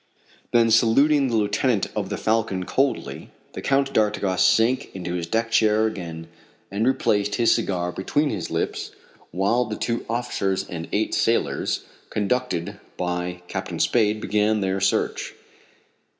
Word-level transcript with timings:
Then 0.51 0.71
saluting 0.71 1.27
the 1.27 1.35
lieutenant 1.35 1.85
of 1.95 2.09
the 2.09 2.17
Falcon 2.17 2.65
coldly, 2.65 3.29
the 3.53 3.61
Count 3.61 3.93
d'Artigas 3.93 4.41
sank 4.43 4.89
into 4.95 5.13
his 5.13 5.27
deck 5.27 5.51
chair 5.51 5.85
again 5.85 6.27
and 6.71 6.87
replaced 6.87 7.35
his 7.35 7.53
cigar 7.53 7.91
between 7.91 8.31
his 8.31 8.49
lips, 8.49 8.93
while 9.29 9.65
the 9.65 9.75
two 9.77 10.03
officers 10.09 10.65
and 10.67 10.87
eight 10.91 11.13
sailors, 11.13 11.83
conducted 12.09 12.79
by 12.97 13.43
Captain 13.47 13.77
Spade, 13.79 14.19
began 14.21 14.61
their 14.61 14.79
search. 14.81 15.35